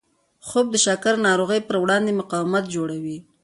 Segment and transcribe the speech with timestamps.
[0.47, 3.17] خوب د شکر ناروغۍ پر وړاندې مقاومت جوړوي